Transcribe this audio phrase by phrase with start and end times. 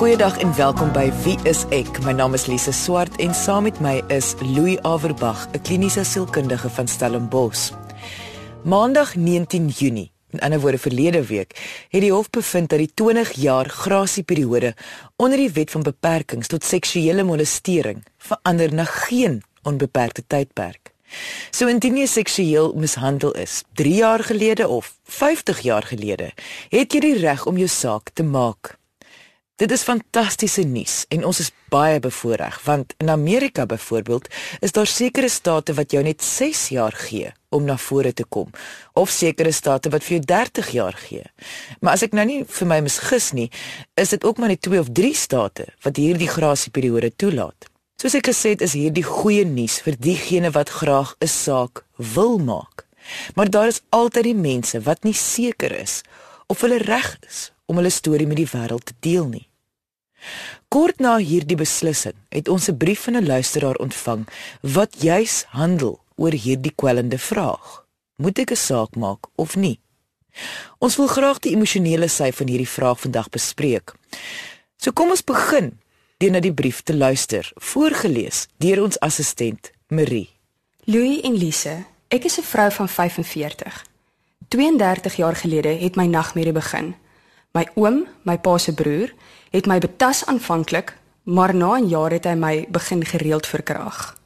[0.00, 1.98] Goeiedag en welkom by Wie is ek?
[2.06, 6.70] My naam is Lise Swart en saam met my is Louis Averbag, 'n kliniese sielkundige
[6.70, 7.72] van Stellenbosch.
[8.64, 11.52] Maandag 19 Junie, in ander woorde verlede week,
[11.90, 14.74] het die hof bevind dat die 20 jaar grasieperiode
[15.16, 20.92] onder die wet van beperkings tot seksuele molestering verander na geen onbeperkte tydperk.
[21.50, 26.32] So indien jy seksueel mishandel is 3 jaar gelede of 50 jaar gelede,
[26.68, 28.79] het jy die reg om jou saak te maak.
[29.60, 34.28] Dit is fantastiese nuus en ons is baie bevoordeel want in Amerika byvoorbeeld
[34.64, 38.48] is daar sekere state wat jou net 6 jaar gee om na vore te kom
[38.96, 41.26] of sekere state wat vir jou 30 jaar gee.
[41.80, 43.50] Maar as ek nou nie vir my misgis nie,
[44.00, 47.68] is dit ook maar net 2 of 3 state wat hierdie grasieperiode toelaat.
[48.00, 52.38] Soos ek gesê het, is hierdie goeie nuus vir diegene wat graag 'n saak wil
[52.38, 52.88] maak.
[53.36, 56.00] Maar daar is altyd die mense wat nie seker is
[56.48, 59.49] of hulle reg is om hulle storie met die wêreld te deel nie.
[60.68, 64.28] Kort na hierdie beslissing het ons 'n brief van 'n luisteraar ontvang
[64.60, 67.86] wat juis handel oor hierdie kwellende vraag:
[68.16, 69.80] Moet ek 'n saak maak of nie?
[70.78, 73.94] Ons wil graag die emosionele sy van hierdie vraag vandag bespreek.
[74.76, 75.78] So kom ons begin
[76.20, 80.28] deur na die brief te luister, voorgeles deur ons assistent Marie.
[80.84, 83.84] Louis en Lise, ek is 'n vrou van 45.
[84.48, 86.94] 32 jaar gelede het my nagmerrie begin.
[87.52, 89.10] My oom, my pa se broer,
[89.50, 94.16] het my betas aanvanklik, maar na 'n jaar het hy my begin gereeld verkrag.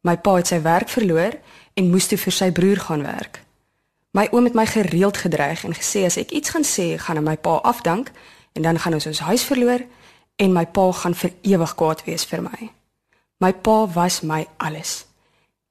[0.00, 1.32] My pa het sy werk verloor
[1.74, 3.40] en moes toe vir sy broer gaan werk.
[4.10, 7.22] My oom het my gereeld gedreig en gesê as ek iets gaan sê, gaan hy
[7.22, 8.10] my pa afdank
[8.52, 9.80] en dan gaan ons ons huis verloor
[10.36, 12.70] en my pa gaan vir ewig kwaad wees vir my.
[13.40, 15.06] My pa was my alles.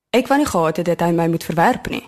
[0.09, 2.03] Ek wou nie gehad het dat hy my moet verwerp nie.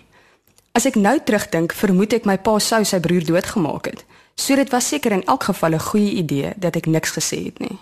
[0.75, 4.03] As ek nou terugdink, vermoed ek my pa sou sy broer doodgemaak het.
[4.35, 7.59] So dit was seker in elk geval 'n goeie idee dat ek niks gesê het
[7.59, 7.77] nie.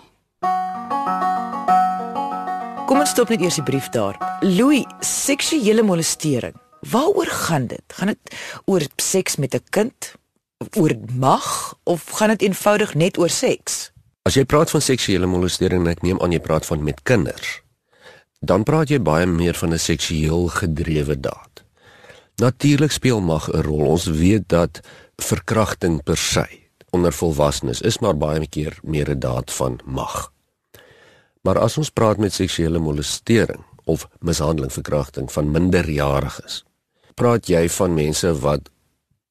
[2.86, 4.38] Kom ons stop net eers die brief daar.
[4.40, 6.54] Louis, seksuele molestering.
[6.80, 7.82] Waaroor gaan dit?
[7.86, 10.14] Gaan dit oor seks met 'n kind?
[10.76, 13.92] Oor mag of gaan dit eenvoudig net oor seks?
[14.22, 17.62] As jy praat van seksuele molestering, ek neem aan jy praat van met kinders.
[18.40, 21.64] Dan praat jy baie meer van 'n seksueel gedrewe daad.
[22.36, 23.86] Natuurlik speel mag 'n rol.
[23.86, 24.80] Ons weet dat
[25.16, 26.46] verkrachting per se
[26.94, 30.32] onder volwassenes is maar baie keer meer 'n daad van mag.
[31.42, 36.64] Maar as ons praat met seksuele molestering of mishandeling verkrachting van minderjariges,
[37.14, 38.70] praat jy van mense wat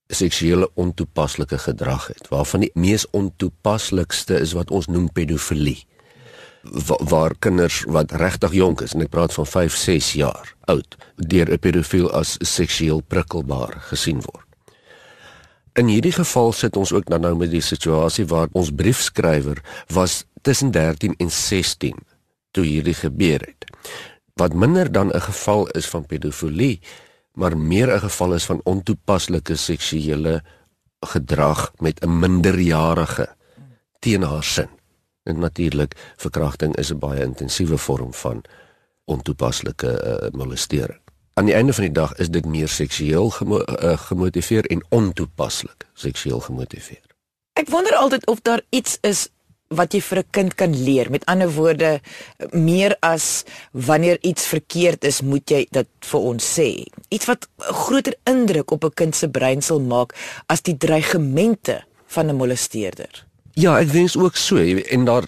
[0.08, 5.88] seksuele ontoepaslike gedrag het, waarvan die mees ontoepaslikste is wat ons noem pedofilie.
[6.64, 10.96] Wa waar kinders wat regtig jonk is en ek praat van 5, 6 jaar oud,
[11.18, 14.43] deur 'n pedofiel as seksueel prikkelbaar gesien word.
[15.74, 19.58] In hierdie geval sit ons ook dan nou met die situasie waar ons briefskrywer
[19.94, 21.98] was tussen 13 en 16
[22.54, 23.66] toe hierdie gebeur het.
[24.38, 26.80] Wat minder dan 'n geval is van pedofilie,
[27.34, 30.44] maar meer 'n geval is van ontoepaslike seksuele
[31.00, 33.36] gedrag met 'n minderjarige
[34.00, 34.70] teen haar sin.
[35.24, 38.44] En natuurlik verkrachting is 'n baie intensiewe vorm van
[39.06, 41.03] ontoepaslike uh, molestering
[41.34, 45.88] aan die einde van die dag is dit meer seksueel gemo uh, gemotiveer en ontoepaslik
[45.94, 47.02] seksueel gemotiveer.
[47.54, 49.28] Ek wonder altyd of daar iets is
[49.74, 51.10] wat jy vir 'n kind kan leer.
[51.10, 52.02] Met ander woorde,
[52.52, 56.86] meer as wanneer iets verkeerd is, moet jy dit vir ons sê.
[57.10, 60.14] Iets wat 'n groter indruk op 'n kind se brein sal maak
[60.48, 63.26] as die dreigemente van 'n molesteerder.
[63.54, 65.24] Ja, ek dink ook so en daar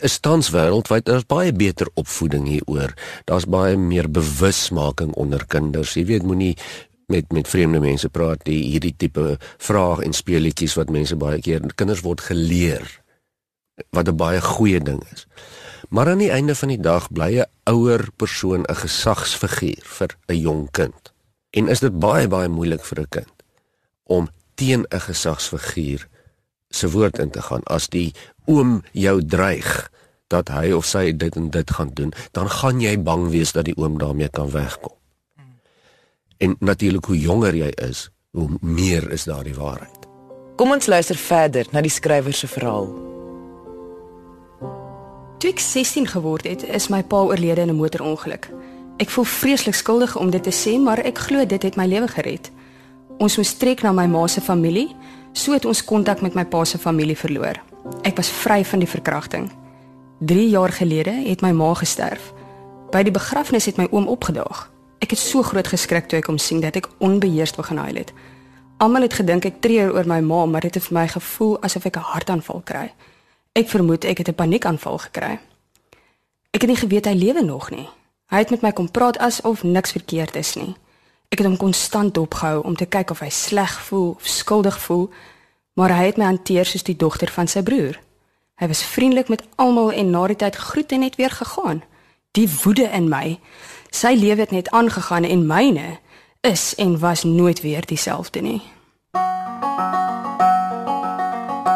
[0.00, 2.94] is tans wêreldwyd daar's baie beter opvoeding hieroor.
[3.24, 5.94] Daar's baie meer bewusmaking onder kinders.
[5.94, 6.56] Jy weet moenie
[7.08, 11.64] met met vreemde mense praat die hierdie tipe vrae en speletjies wat mense baie keer
[11.74, 12.84] kinders word geleer
[13.96, 15.26] wat 'n baie goeie ding is.
[15.88, 20.36] Maar aan die einde van die dag bly 'n ouer persoon 'n gesagsfiguur vir 'n
[20.36, 21.12] jong kind.
[21.50, 23.36] En is dit baie baie moeilik vir 'n kind
[24.04, 26.08] om teen 'n gesagsfiguur
[26.70, 28.12] se woord in te gaan as die
[28.46, 29.90] oom jou dreig
[30.28, 33.64] dat hy of sy dit en dit gaan doen, dan gaan jy bang wees dat
[33.64, 34.92] die oom daarmee kan wegkom.
[36.38, 40.06] En natuurlik hoe jonger jy is, hoe meer is daar die waarheid.
[40.56, 42.90] Kom ons luister verder na die skrywer se verhaal.
[45.38, 48.50] Toe ek 16 geword het, is my pa oorlede in 'n motorongeluk.
[48.98, 52.08] Ek voel vreeslik skuldig om dit te sê, maar ek glo dit het my lewe
[52.08, 52.50] gered.
[53.18, 54.96] Ons moes trek na my ma se familie,
[55.32, 57.60] so het ons kontak met my pa se familie verloor.
[58.02, 59.50] Ek was vry van die verkrachting.
[60.18, 62.32] 3 jaar gelede het my ma gesterf.
[62.90, 64.70] By die begrafnis het my oom opgedaag.
[64.98, 68.12] Ek het so groot geskrik toe ek hom sien dat ek onbeheers begin huil het.
[68.78, 71.84] Almal het gedink ek treur oor my ma, maar dit het vir my gevoel asof
[71.84, 72.92] ek 'n hartaanval kry.
[73.52, 75.38] Ek vermoed ek het 'n paniekaanval gekry.
[76.50, 77.88] Ek het nie geweet hy lewe nog nie.
[78.26, 80.76] Hy het met my kom praat asof niks verkeerd is nie.
[81.28, 85.10] Ek het hom konstant dopgehou om te kyk of hy sleg voel of skuldig voel,
[85.76, 87.98] maar hy het my hanteer soos die dogter van sy broer.
[88.58, 91.84] Hy was vriendelik met almal en na die tyd groet en net weer gegaan.
[92.32, 93.36] Die woede in my.
[93.92, 95.98] Sy lewe het net aangegaan en myne
[96.48, 98.62] is en was nooit weer dieselfde nie.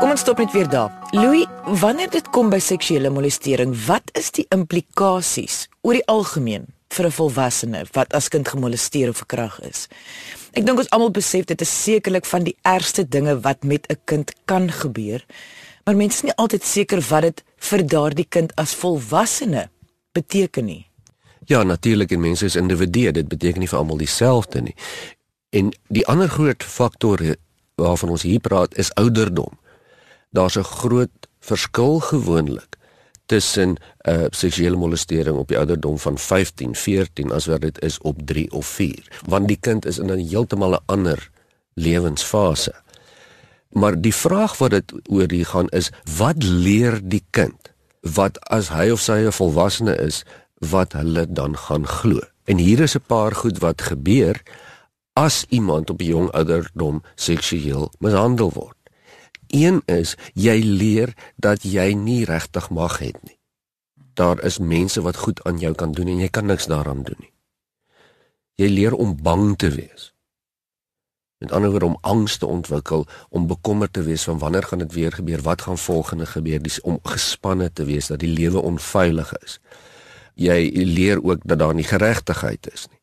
[0.01, 0.97] Kom ons stop net weer daar.
[1.13, 7.07] Louis, wanneer dit kom by seksuele molestering, wat is die implikasies oor die algemeen vir
[7.07, 9.89] 'n volwassene wat as kind gemolesteer of verkrag is?
[10.53, 14.01] Ek dink ons almal besef dit is sekerlik van die ergste dinge wat met 'n
[14.05, 15.25] kind kan gebeur.
[15.85, 19.69] Maar mense is nie altyd seker wat dit vir daardie kind as volwassene
[20.13, 20.87] beteken nie.
[21.47, 24.75] Ja, natuurlik en mense is individue, dit beteken nie vir almal dieselfde nie.
[25.51, 27.37] En die ander groot faktor
[27.75, 29.59] waarvan ons hier praat is ouderdom.
[30.31, 31.11] Daar's 'n groot
[31.41, 32.77] verskil gewoonlik
[33.33, 33.79] tussen 'n
[34.11, 38.51] uh, seksuele molestering op die ouderdom van 15, 14 as wat dit is op 3
[38.53, 41.31] of 4, want die kind is in 'n heeltemal 'n ander
[41.75, 42.75] lewensfase.
[43.73, 48.69] Maar die vraag wat dit oor hier gaan is, wat leer die kind wat as
[48.69, 50.25] hy of sy 'n volwassene is,
[50.59, 52.21] wat hulle dan gaan glo?
[52.45, 54.43] En hier is 'n paar goed wat gebeur
[55.13, 58.82] as iemand op 'n jong ouderdom seksueel mishandel word.
[59.53, 63.37] Een is jy leer dat jy nie regtig mag het nie.
[64.17, 67.21] Daar is mense wat goed aan jou kan doen en jy kan niks daaraan doen
[67.21, 67.33] nie.
[68.57, 70.15] Jy leer om bang te wees.
[71.45, 74.93] Met ander woorde om angs te ontwikkel, om bekommerd te wees van wanneer gaan dit
[74.93, 79.35] weer gebeur, wat gaan volgende gebeur, dis om gespanne te wees dat die lewe onveilig
[79.43, 79.59] is.
[80.35, 83.01] Jy leer ook dat daar nie geregtigheid is nie.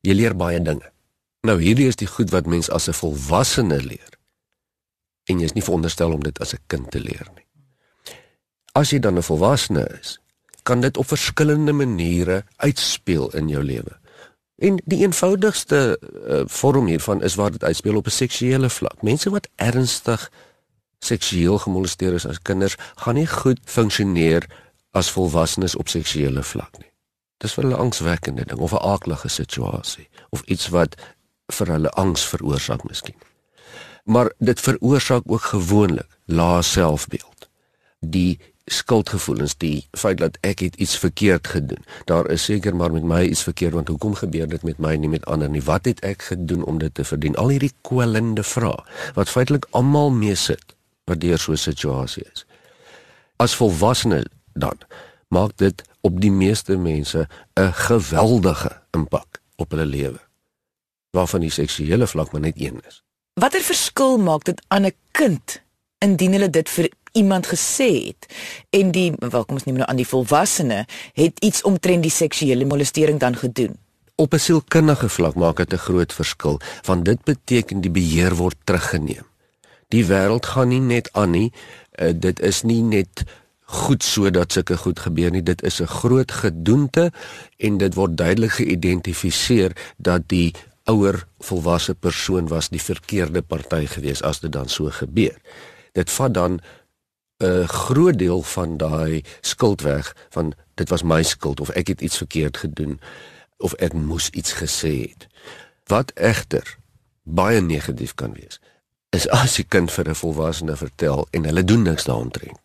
[0.00, 0.92] Jy leer baie dinge.
[1.40, 4.12] Nou hierdie is die goed wat mens as 'n volwassene leer
[5.24, 7.46] en jy is nie veronderstel om dit as 'n kind te leer nie.
[8.72, 10.18] As jy dan 'n volwassene is,
[10.62, 13.98] kan dit op verskillende maniere uitspeel in jou lewe.
[14.56, 19.02] En die eenvoudigste uh, vorm hiervan is waar dit uitspeel op 'n seksuele vlak.
[19.02, 20.30] Mense wat ernstig
[20.98, 24.46] seksueel gemolesteer is as kinders, gaan nie goed funksioneer
[24.90, 26.92] as volwassenes op seksuele vlak nie.
[27.36, 30.94] Dis vir hulle angswekkende ding of 'n aaklige situasie of iets wat
[31.52, 33.16] vir hulle angs veroorsaak miskien
[34.04, 37.48] maar dit veroorsaak ook gewoonlik lae selfbeeld.
[38.00, 41.84] Die skuldgevoelens, die feit dat ek iets verkeerd gedoen.
[42.08, 45.08] Daar is seker maar met my iets verkeerd want hoekom gebeur dit met my nie
[45.08, 45.62] met ander nie?
[45.62, 47.36] Wat het ek gedoen om dit te verdien?
[47.36, 48.84] Al hierdie kwellende vrae
[49.14, 52.46] wat feitelik almal mee sit wat deur so 'n situasie is.
[53.36, 54.24] As volwassene
[54.54, 54.78] dan
[55.28, 57.28] maak dit op die meeste mense
[57.60, 60.20] 'n geweldige impak op hulle lewe.
[61.10, 63.03] Waarvan die seksuele vlak maar net een is.
[63.34, 65.62] Watter verskil maak dit aan 'n kind
[65.98, 68.26] indien hulle dit vir iemand gesê het
[68.70, 73.18] en die welkom ons neem nou aan die volwassene het iets omtrent die seksuele molestering
[73.18, 73.74] dan gedoen?
[74.14, 78.56] Op 'n sielkundige vlak maak dit 'n groot verskil want dit beteken die beheer word
[78.64, 79.26] teruggeneem.
[79.88, 81.52] Die wêreld gaan nie net aan nie.
[81.98, 83.22] Uh, dit is nie net
[83.60, 85.42] goed sodat sulke goed gebeur nie.
[85.42, 87.12] Dit is 'n groot gedoente
[87.56, 90.54] en dit word duidelik geïdentifiseer dat die
[90.84, 95.36] ouer volwasse persoon was die verkeerde party gewees as dit dan so gebeur.
[95.92, 96.60] Dit vat dan
[97.42, 102.00] 'n groot deel van daai skuld weg van dit was my skuld of ek het
[102.00, 103.00] iets verkeerd gedoen
[103.58, 105.26] of ek moes iets gesê het.
[105.86, 106.76] Wat egter
[107.22, 108.60] baie negatief kan wees
[109.10, 112.56] is as jy kind vir 'n volwassene vertel en hulle doen niks daaroor nie.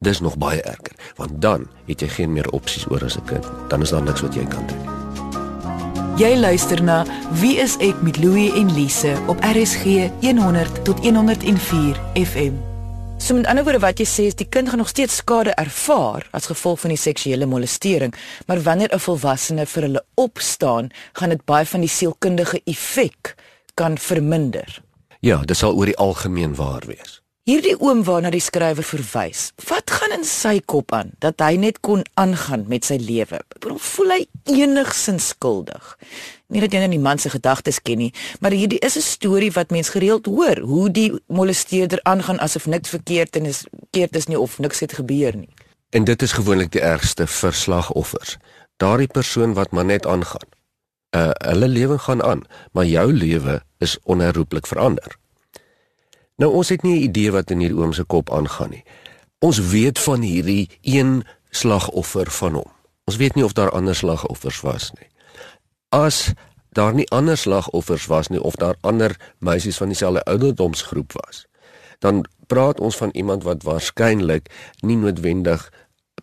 [0.00, 3.46] Dis nog baie erger want dan het jy geen meer opsies oor as 'n kind.
[3.68, 4.93] Dan is daar niks wat jy kan doen nie.
[6.14, 7.00] Jy luister na
[7.40, 12.54] Wie is ek met Louie en Lise op RSG 100 tot 104 FM.
[13.18, 16.22] So met ander woorde wat jy sê is die kind gaan nog steeds skade ervaar
[16.30, 18.14] as gevolg van die seksuele molestering,
[18.46, 23.34] maar wanneer 'n volwassene vir hulle opstaan, gaan dit baie van die sielkundige effek
[23.74, 24.82] kan verminder.
[25.20, 27.23] Ja, dit sal oor die algemeen waar wees.
[27.44, 31.76] Hierdie oom waarna die skrywer verwys, wat gaan in sy kop aan dat hy net
[31.84, 33.36] kon aangaan met sy lewe?
[33.58, 34.20] Waarom voel hy
[34.54, 35.90] enigsins skuldig?
[36.48, 39.50] Nie dat jy nou die man se gedagtes ken nie, maar hierdie is 'n storie
[39.52, 44.26] wat mens gereeld hoor, hoe die molesteerder aangaan asof niks verkeerd en is keerd is
[44.26, 45.52] nie of niks het gebeur nie.
[45.90, 48.38] En dit is gewoonlik die ergste verslagoffers.
[48.76, 50.48] Daardie persoon wat maar net aangaan.
[51.12, 55.18] Uh hulle lewe gaan aan, maar jou lewe is onherroepelik verander.
[56.36, 58.84] Nou ons het nie 'n idee wat in hierdie oom se kop aangaan nie.
[59.38, 62.70] Ons weet van hierdie een slagoffer van hom.
[63.04, 65.08] Ons weet nie of daar ander slagoffers was nie.
[65.88, 66.32] As
[66.68, 71.46] daar nie ander slagoffers was nie of daar ander meisies van dieselfde ouderdomsgroep was,
[71.98, 74.50] dan praat ons van iemand wat waarskynlik
[74.80, 75.72] nie noodwendig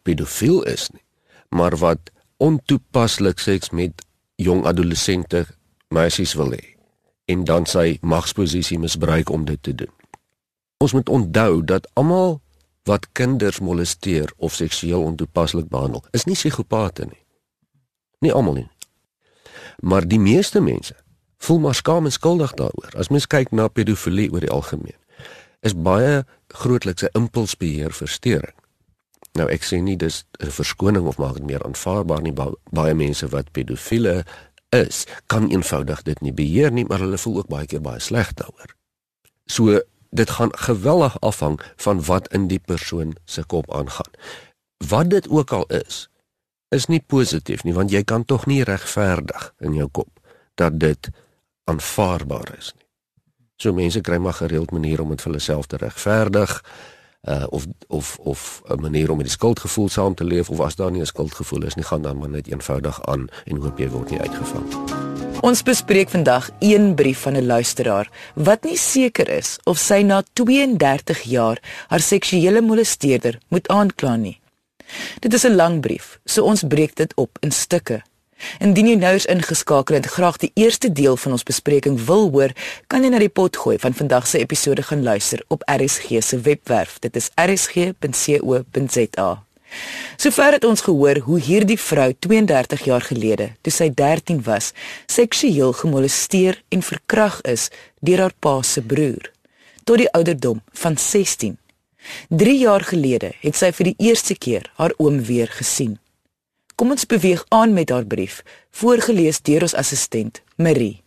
[0.01, 1.03] pedofiel is nie,
[1.49, 5.45] maar wat ontoepaslik seks met jong adolessente
[5.87, 6.75] meisies wil hê
[7.25, 10.00] en dan sy magsposisie misbruik om dit te doen.
[10.81, 12.39] Ons moet onthou dat almal
[12.89, 17.21] wat kinders molesteer of seksueel ontoepaslik behandel, is nie psigopate nie.
[18.25, 18.69] Nie almal nie.
[19.85, 20.95] Maar die meeste mense
[21.41, 22.93] voel maar skaam en skuldig daaroor.
[22.97, 24.97] As mens kyk na pedofilie oor die algemeen,
[25.65, 28.57] is baie grootliks 'n impulsbeheer verstoring.
[29.37, 32.33] Nou ek sê nie dis 'n verskoning of maak dit meer aanvaarbaar nie
[32.71, 34.25] baie mense wat pedofiele
[34.69, 38.33] is, kan eenvoudig dit nie beheer nie, maar hulle voel ook baie keer baie sleg
[38.33, 38.75] daaroor.
[39.45, 44.11] So dit gaan geweldig afhang van wat in die persoon se kop aangaan.
[44.87, 46.09] Wat dit ook al is,
[46.69, 50.19] is nie positief nie, want jy kan tog nie regverdig in jou kop
[50.59, 51.09] dat dit
[51.63, 52.87] aanvaarbaar is nie.
[53.55, 56.61] So mense kry maar gereeld maniere om dit vir hulle self te regverdig
[57.29, 60.75] uh of of of 'n manier om met die skuldgevoel saam te leef of as
[60.75, 63.89] daar nie 'n skuldgevoel is nie, gaan dan maar net eenvoudig aan en hoop jy
[63.89, 65.20] word nie uitgevang.
[65.41, 70.23] Ons bespreek vandag een brief van 'n luisteraar wat nie seker is of sy na
[70.33, 71.57] 32 jaar
[71.87, 74.39] haar seksuele molesteerder moet aankla nie.
[75.19, 78.01] Dit is 'n lang brief, so ons breek dit op in stukke.
[78.59, 82.51] Indien jy nou eens ingeskakel en graag die eerste deel van ons bespreking wil hoor,
[82.87, 86.39] kan jy na die pot gooi van vandag se episode gaan luister op RSG se
[86.39, 86.99] webwerf.
[86.99, 89.43] Dit is rsg.co.za.
[90.17, 94.71] Sover het ons gehoor hoe hierdie vrou 32 jaar gelede, toe sy 13 was,
[95.07, 99.31] seksueel gemolesteer en verkrag is deur haar pa se broer
[99.83, 101.57] tot die ouderdom van 16.
[102.29, 105.97] 3 jaar gelede het sy vir die eerste keer haar oom weer gesien.
[106.75, 111.01] Kom ons beweeg aan met haar brief, voorgeles deur ons assistent, Marie.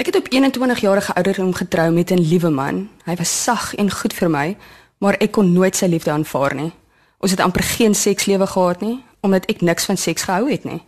[0.00, 2.88] Ek het op 21 jarige ouderdom getrou met 'n liewe man.
[3.04, 4.56] Hy was sag en goed vir my,
[4.98, 6.72] maar ek kon nooit sy liefde aanvaar nie.
[7.20, 10.80] Ons het amper geen sekslewe gehad nie, omdat ek niks van seks gehou het nie.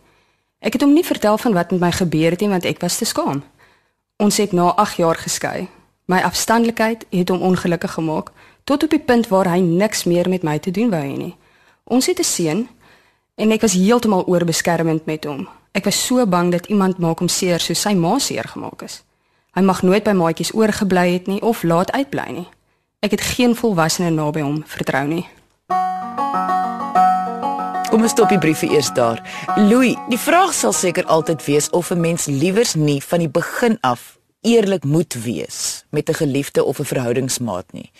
[0.59, 2.97] Ek het hom nie vertel van wat met my gebeur het nie, want ek was
[2.97, 3.43] te skaam.
[4.17, 5.67] Ons het na 8 jaar geskei.
[6.05, 8.31] My afstandelikheid het hom ongelukkig gemaak
[8.63, 11.35] tot op die punt waar hy niks meer met my te doen wou hê nie.
[11.83, 12.67] Ons het 'n seun
[13.35, 15.47] en ek was heeltemal oorbeskermend met hom.
[15.71, 19.03] Ek was so bang dat iemand maak hom seer soos sy ma seer gemaak is.
[19.53, 22.47] Hy mag nooit by maatjies oorgebly het nie of laat uitbly nie.
[22.99, 25.25] Ek het geen volwassene naby hom vertrou nie.
[27.93, 29.19] Kom ons stop die briefie eers daar.
[29.55, 33.77] Louis, die vraag sal seker altyd wees of 'n mens liewers nie van die begin
[33.81, 37.91] af eerlik moet wees met 'n geliefde of 'n verhoudingsmaat nie.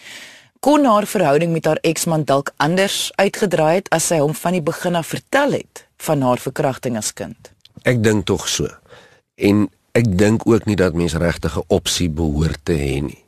[0.59, 4.61] Kon haar verhouding met haar eksman dalk anders uitgedraai het as sy hom van die
[4.61, 7.51] begin af vertel het van haar verkrachting as kind?
[7.81, 8.67] Ek dink tog so.
[9.35, 13.22] En ek dink ook nie dat mens regtig 'n opsie behoort te hê nie.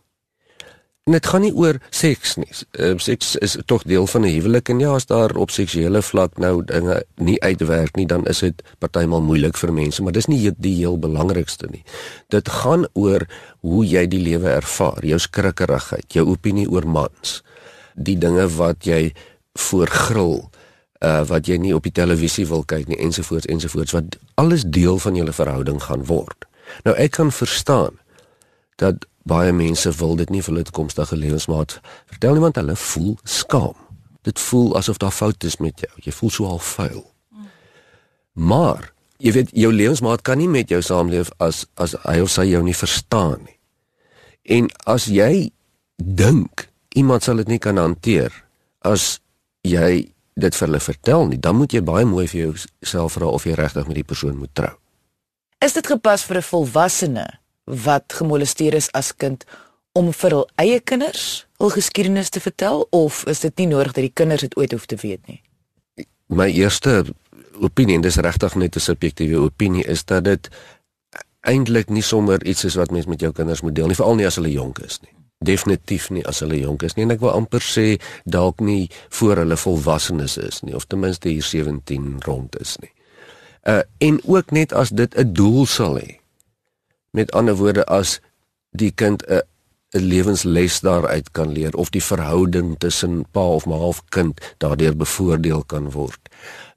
[1.06, 2.48] En dit gaan nie oor seks nie.
[2.82, 6.38] Uh, seks is tog deel van 'n huwelik en ja, as daar op seksuele vlak
[6.38, 10.52] nou dinge nie uitwerk nie, dan is dit partymal moeilik vir mense, maar dis nie
[10.58, 11.84] die heel belangrikste nie.
[12.30, 13.28] Dit gaan oor
[13.62, 17.44] hoe jy die lewe ervaar, jou skrikkerigheid, jou opinie oor mans,
[17.94, 19.14] die dinge wat jy
[19.54, 20.50] voorgril,
[21.06, 24.98] uh wat jy nie op die televisie wil kyk nie ensovoorts ensovoorts wat alles deel
[24.98, 26.46] van julle verhouding gaan word.
[26.84, 28.00] Nou ek kan verstaan
[28.76, 31.79] dat baie mense wil dit nie vir hulle toekomstige lewensmaat
[32.13, 33.75] vertel nie want hulle voel skaam.
[34.25, 35.91] Dit voel asof daar foute is met jou.
[36.05, 37.03] Jy voel so al vuil.
[38.34, 42.48] Maar jy weet jou lewensmaat kan nie met jou saamleef as as hy of sy
[42.51, 43.58] jou nie verstaan nie.
[44.58, 45.50] En as jy
[45.98, 48.34] dink iemand sal dit nie kan hanteer
[48.86, 49.20] as
[49.65, 53.46] jy dit vir hulle vertel nie, dan moet jy baie mooi vir jouself vra of
[53.48, 54.74] jy regtig met die persoon moet trou.
[55.63, 57.25] Is dit gepas vir 'n volwassene
[57.65, 59.45] wat gemolesteer is as kind
[59.95, 64.03] om vir hul eie kinders hul geskiedenis te vertel of is dit nie nodig dat
[64.05, 65.41] die kinders dit ooit hoef te weet nie?
[66.27, 67.05] My eerste
[67.63, 70.50] opinie, dis regtig net 'n subjektiewe opinie, is dat dit
[71.41, 74.25] eintlik nie sommer iets is wat mens met jou kinders moet deel nie, veral nie
[74.25, 75.13] as hulle jonk is nie.
[75.45, 79.38] Definitief nie as hulle jonk is nie en ek wil amper sê dalk nie voor
[79.43, 82.91] hulle volwassenes is nie of ten minste hier 17 rond is nie.
[83.63, 86.25] Uh en ook net as dit 'n doel sal hê
[87.15, 88.19] Met ander woorde as
[88.75, 89.41] die kind 'n
[89.95, 94.95] 'n lewensles daaruit kan leer of die verhouding tussen pa of ma of kind daardeur
[94.95, 96.19] bevoordeel kan word.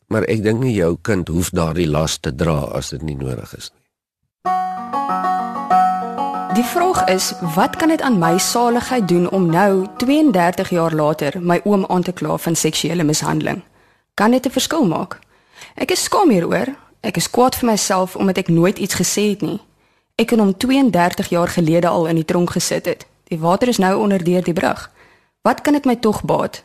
[0.07, 3.57] Maar ek dink nie jou kind hoef daardie las te dra as dit nie nodig
[3.57, 3.83] is nie.
[6.55, 11.41] Die vraag is, wat kan dit aan my saligheid doen om nou 32 jaar later
[11.41, 13.63] my oom aan te kla van seksuele mishandeling?
[14.15, 15.19] Kan dit 'n verskil maak?
[15.75, 16.75] Ek is skaam hieroor.
[17.01, 19.61] Ek is kwaad vir myself omdat ek nooit iets gesê het nie.
[20.19, 23.07] Ek het hom 32 jaar gelede al in die tronk gesit het.
[23.31, 24.91] Die water is nou onder deur die brug.
[25.47, 26.65] Wat kan dit my tog baat?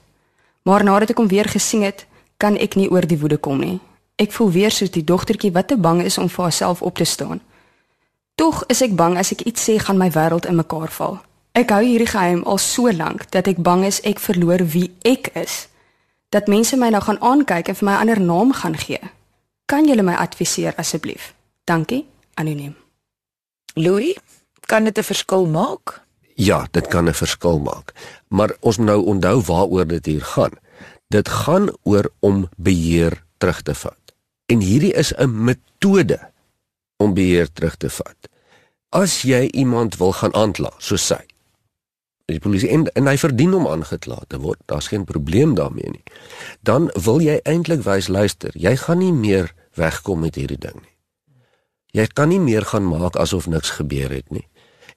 [0.63, 2.05] Maar nadat ek hom weer gesien het,
[2.37, 3.77] kan ek nie oor die woede kom nie.
[4.17, 7.05] Ek voel weer soos die dogtertjie wat te bang is om vir haarself op te
[7.05, 7.41] staan.
[8.35, 11.19] Tog is ek bang as ek iets sê gaan my wêreld in mekaar val.
[11.53, 15.29] Ek hou hierdie geheim al so lank dat ek bang is ek verloor wie ek
[15.37, 15.67] is.
[16.33, 19.01] Dat mense my nou gaan aankyk en vir my 'n ander naam gaan gee.
[19.65, 21.33] Kan julle my adviseer asseblief?
[21.65, 22.82] Dankie, anoniem.
[23.73, 24.17] Louis,
[24.65, 26.01] kan dit 'n verskil maak?
[26.35, 27.93] Ja, dit kan 'n verskil maak.
[28.27, 30.51] Maar ons moet nou onthou waaroor dit hier gaan.
[31.07, 34.13] Dit gaan oor om beheer terug te vat.
[34.45, 36.19] En hierdie is 'n metode
[36.97, 38.17] om beheer terug te vat.
[38.89, 41.25] As jy iemand wil gaan aankla, so sy.
[42.25, 44.59] Die polisie en, en hy verdien om aangekla te word.
[44.65, 46.03] Daar's geen probleem daarmee nie.
[46.61, 50.92] Dan wil jy eintlik wys luister, jy gaan nie meer wegkom met hierdie ding nie.
[51.93, 54.47] Jy kan nie meer gaan maak asof niks gebeur het nie.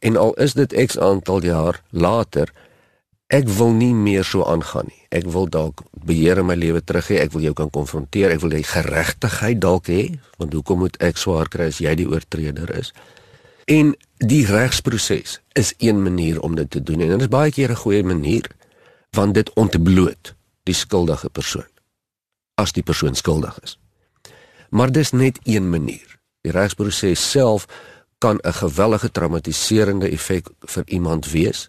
[0.00, 2.53] En al is dit X aantal jaar later,
[3.29, 5.03] ek wil nie meer so aangaan nie.
[5.12, 7.21] Ek wil dalk beheer in my lewe terug hê.
[7.21, 8.33] Ek wil jou kan konfronteer.
[8.33, 10.03] Ek wil jy geregtigheid dalk hê,
[10.41, 12.95] want hoekom moet ek swaar kry as jy die oortreder is?
[13.67, 17.71] En die regsproses is een manier om dit te doen en dit is baie keer
[17.71, 18.47] 'n goeie manier
[19.11, 20.35] want dit ontbloot
[20.65, 21.69] die skuldige persoon
[22.55, 23.79] as die persoon skuldig is.
[24.71, 26.16] Maar dis net een manier.
[26.47, 27.67] Die regsproses self
[28.23, 31.69] kan 'n gewellige traumatiserende effek vir iemand wees.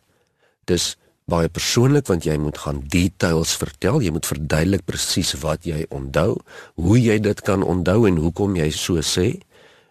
[0.66, 5.86] Dis baie persoonlik want jy moet gaan details vertel, jy moet verduidelik presies wat jy
[5.90, 6.38] onthou,
[6.76, 9.42] hoe jy dit kan onthou en hoekom jy so sê.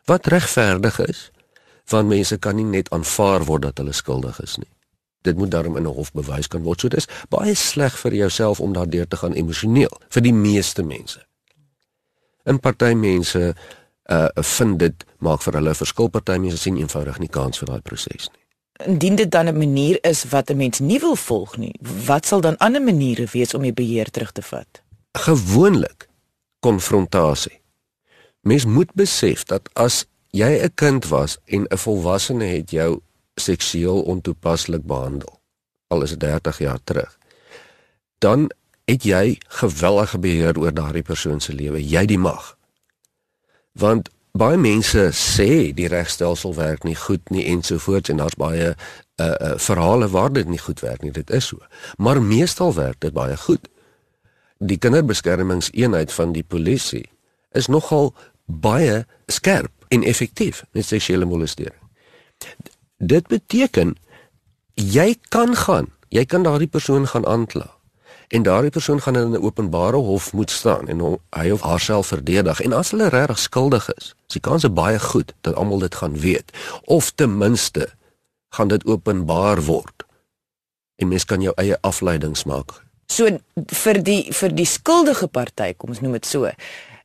[0.07, 1.31] Wat regverdig is,
[1.91, 4.71] want mense kan nie net aanvaar word dat hulle skuldig is nie.
[5.23, 6.81] Dit moet daarom in 'n hof bewys kan word.
[6.81, 11.27] So dis baie sleg vir jouself om daardeur te gaan emosioneel vir die meeste mense.
[12.45, 13.55] In party mense
[14.11, 17.67] uh vind dit maak vir hulle 'n verskil party mense sien eenvoudig nie kans vir
[17.67, 18.45] daai proses nie.
[18.87, 21.75] Indien dit dan 'n manier is wat 'n mens nie wil volg nie,
[22.07, 24.83] wat sal dan ander maniere wees om die beheer terug te vat?
[25.13, 26.09] Gewoonlik
[26.61, 27.61] konfrontasie.
[28.41, 33.01] Mens moet besef dat as jy 'n kind was en 'n volwassene het jou
[33.35, 35.41] seksueel ontoepaslik behandel,
[35.89, 37.19] al is dit 30 jaar terug,
[38.19, 38.51] dan
[38.85, 42.56] het jy gewellige beheer oor daardie persoon se lewe, jy die mag
[43.79, 48.77] want baie mense sê die regstelsel werk nie goed nie ensovoorts en daar's baie uh,
[49.25, 51.61] uh verhale waar dit nie goed werk nie dit is so.
[51.97, 53.69] Maar meestal werk dit baie goed.
[54.59, 57.09] Die kinderbeskermingseenheid van die polisie
[57.53, 61.81] is nogal baie skerp en effektief met seksuele molestering.
[62.99, 63.97] Dit beteken
[64.75, 67.76] jy kan gaan jy kan daardie persoon gaan aankla
[68.29, 72.61] en daardie persoon gaan in 'n openbare hof moet staan en hy of haarself verdedig
[72.61, 76.19] en as hulle regtig skuldig is, is die kans baie goed dat almal dit gaan
[76.19, 76.51] weet
[76.85, 77.89] of ten minste
[78.49, 80.05] gaan dit openbaar word.
[80.97, 82.83] En mens kan jou eie afleidings maak.
[83.07, 83.29] So
[83.85, 86.51] vir die vir die skuldige party, kom ons noem dit so,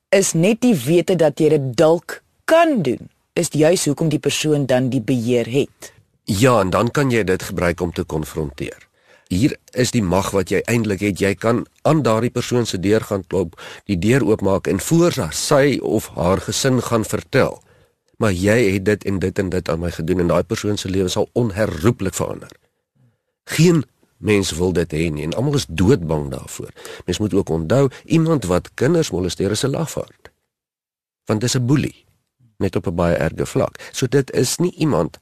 [0.09, 4.65] is net die wete dat jy dit dalk kan doen, is juis hoekom die persoon
[4.65, 5.93] dan die beheer het.
[6.23, 8.90] Ja, en dan kan jy dit gebruik om te konfronteer
[9.31, 11.21] hier is die mag wat jy eintlik het.
[11.23, 13.55] Jy kan aan daardie persoon se deur gaan klop,
[13.87, 17.61] die deur oopmaak en voor sy of haar gesin gaan vertel.
[18.17, 20.89] Maar jy het dit en dit en dit aan my gedoen en daai persoon se
[20.89, 22.51] lewe sal onherroepelik verander.
[23.49, 23.83] Geen
[24.17, 26.69] mens wil dit hê nie en almal is doodbang daarvoor.
[27.05, 30.31] Mens moet ook onthou iemand wat kinders molesteer is 'n lafaard.
[31.25, 32.05] Want dis 'n boelie
[32.57, 33.89] net op 'n baie erge vlak.
[33.91, 35.17] So dit is nie iemand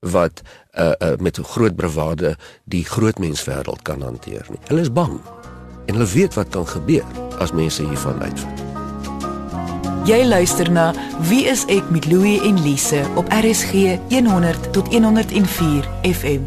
[0.00, 0.42] wat
[0.78, 4.60] uh, uh, met groot bravade die groot menswêreld kan hanteer nie.
[4.68, 5.20] Hulle is bang
[5.86, 7.04] en hulle weet wat kan gebeur
[7.38, 8.62] as mense hiervan uitvind.
[10.06, 10.92] Jy luister na
[11.26, 16.46] Wie is ek met Louie en Lise op RSG 100 tot 104 FM.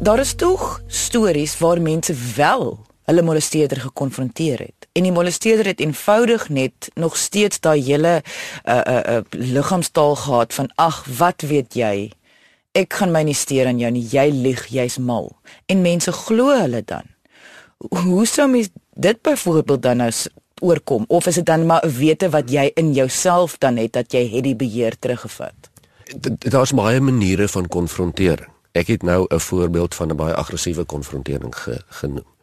[0.00, 5.80] Daar is tog stories waar mense wel hulle molesteerder gekonfronteer het en die molesteerder het
[5.80, 8.22] eenvoudig net nog steeds daai hele
[8.64, 12.10] uh uh, uh liggaamstaal gehad van ag wat weet jy
[12.74, 14.04] ek gaan my nie steur aan jou nie.
[14.10, 15.30] Jy lieg, jy's mal.
[15.70, 17.06] En mense glo hulle dan.
[17.78, 20.10] Hoe sou mens dit byvoorbeeld dan nou
[20.62, 24.12] oorkom of is dit dan maar 'n wete wat jy in jouself dan het dat
[24.12, 25.54] jy het die beheer teruggevat?
[26.38, 28.50] Daar's baie maniere van konfrontering.
[28.72, 32.33] Ek het nou 'n voorbeeld van 'n baie aggressiewe konfrontering ge, genoem.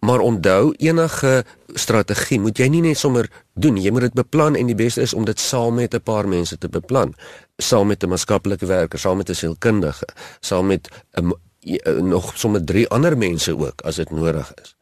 [0.00, 3.26] Maar onthou enige strategie moet jy nie net sommer
[3.58, 6.28] doen jy moet dit beplan en die beste is om dit saam met 'n paar
[6.28, 7.14] mense te beplan.
[7.58, 10.08] Saam met 'n maatskaplike werker saam met 'n sielkundige
[10.40, 11.32] saam met 'n
[12.08, 14.76] nog sommer drie ander mense ook as dit nodig is.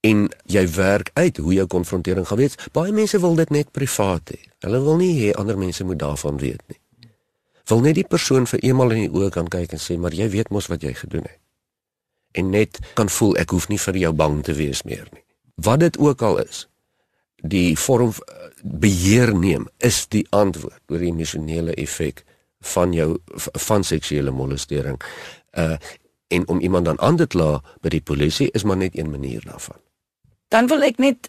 [0.00, 2.54] En jy werk uit hoe jou konfrontering gaan wees.
[2.72, 4.40] Baie mense wil dit net privaat hê.
[4.58, 6.80] Hulle wil nie hê ander mense moet daarvan weet nie.
[7.64, 10.28] Wil net die persoon vir eenmal in die oë kan kyk en sê maar jy
[10.28, 11.41] weet mos wat jy gedoen het
[12.32, 15.24] en net kan voel ek hoef nie vir jou bang te wees meer nie.
[15.54, 16.66] Wat dit ook al is,
[17.42, 22.24] die vorm eh, beheer neem is die antwoord oor die emosionele effek
[22.74, 23.16] van jou
[23.66, 25.00] van seksuele molestering.
[25.58, 25.76] Uh
[26.32, 29.42] en om iemand dan aan te kla by die polisie is maar net een manier
[29.44, 29.76] daarvan.
[30.48, 31.28] Dan wil ek net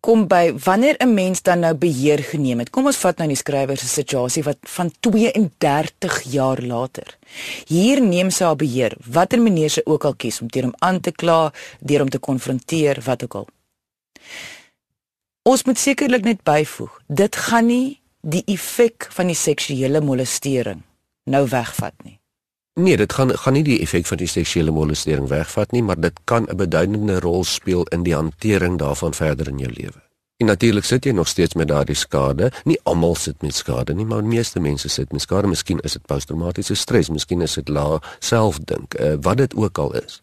[0.00, 2.70] kom by wanneer 'n mens dan nou beheer geneem het.
[2.70, 7.18] Kom ons vat nou die skrywer se situasie wat van 32 jaar later.
[7.66, 11.00] Hier neem sy haar beheer, watter manier sy ook al kies om teen hom aan
[11.00, 13.48] te kla, deur hom te konfronteer, wat ook al.
[15.42, 20.82] Ons moet sekerlik net byvoeg, dit gaan nie die effek van die seksuele molestering
[21.24, 22.18] nou wegvat nie.
[22.80, 26.18] Nee, dit gaan gaan nie die effek van die seksuele molestering wegvat nie, maar dit
[26.24, 30.02] kan 'n beduidende rol speel in die hantering daarvan verder in jou lewe.
[30.36, 32.52] En natuurlik sit jy nog steeds met daardie skade.
[32.64, 35.46] Nie almal sit met skade nie, maar die meeste mense sit met skade.
[35.46, 39.94] Miskien is dit posttraumatiese stres, miskien is dit lae selfdink, uh, wat dit ook al
[39.94, 40.22] is.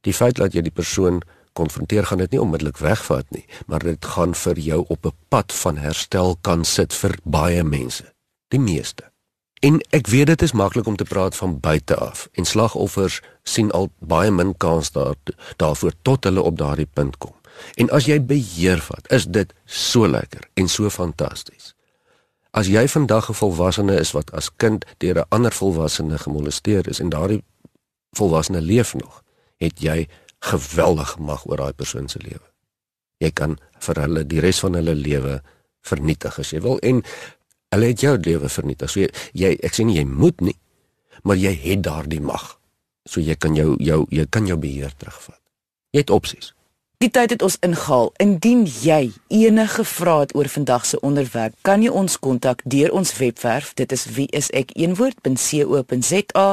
[0.00, 1.22] Die feit dat jy die persoon
[1.52, 5.52] konfronteer gaan dit nie onmiddellik wegvat nie, maar dit gaan vir jou op 'n pad
[5.52, 8.04] van herstel kan sit vir baie mense,
[8.48, 9.12] die meeste.
[9.60, 13.70] En ek weet dit is maklik om te praat van buite af en slagoffers sien
[13.70, 15.14] al baie min kans daar
[15.56, 17.34] daarvoor tot hulle op daardie punt kom.
[17.74, 21.74] En as jy beheer vat, is dit so lekker en so fantasties.
[22.50, 27.00] As jy vandag 'n volwassene is wat as kind deur 'n ander volwassene gemolesteer is
[27.00, 27.44] en daardie
[28.16, 29.22] volwassene leef nog,
[29.56, 32.46] het jy geweldig mag oor daai persoon se lewe.
[33.18, 35.42] Jy kan vir hulle die res van hulle lewe
[35.80, 37.02] vernietig as jy wil en
[37.74, 38.90] hulle het jou lewe vernietig.
[38.90, 40.56] So jy, jy ek sê nie jy moet nie,
[41.22, 42.54] maar jy het daardie mag.
[43.08, 45.40] So jy kan jou jou jy kan jou beheer terugvat.
[45.92, 46.52] Jy het opsies.
[46.98, 48.10] Die tyd het ons ingehaal.
[48.18, 53.16] Indien jy enige vrae het oor vandag se onderwerp, kan jy ons kontak deur ons
[53.20, 53.70] webwerf.
[53.78, 56.48] Dit is wieisek1woord.co.za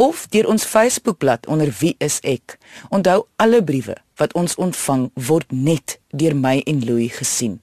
[0.00, 2.56] of deur ons Facebookblad onder wie is ek.
[2.88, 7.58] Onthou alle briewe wat ons ontvang word net deur my en Louis gesien.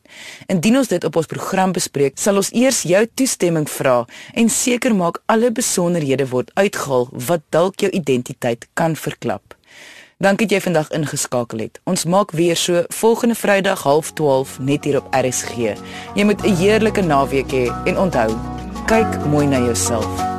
[0.46, 4.04] Indien ons dit op ons program bespreek, sal ons eers jou toestemming vra
[4.38, 9.58] en seker maak alle besonderhede word uitgehaal wat dalk jou identiteit kan verklap.
[10.18, 11.78] Dankie dat jy vandag ingeskakel het.
[11.86, 15.78] Ons maak weer so volgende Vrydag 12:30 net hier op RSG.
[16.16, 18.34] Jy moet 'n heerlike naweek hê he, en onthou,
[18.86, 20.37] kyk mooi na jouself.